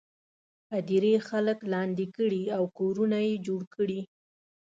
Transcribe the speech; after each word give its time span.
هدیرې 0.73 1.15
خلکو 1.29 1.65
لاندې 1.73 2.05
کړي 2.15 2.43
او 2.55 2.63
کورونه 2.77 3.17
یې 3.27 3.35
جوړ 3.47 3.61
کړي. 3.75 4.01